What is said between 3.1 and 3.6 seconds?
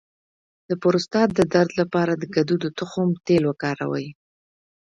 تېل